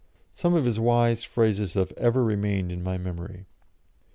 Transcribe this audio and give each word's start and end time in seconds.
Some 0.33 0.55
of 0.55 0.65
his 0.65 0.79
wise 0.79 1.23
phrases 1.23 1.75
have 1.75 1.91
ever 1.91 2.23
remained 2.23 2.71
in 2.71 2.81
my 2.81 2.97
memory. 2.97 3.45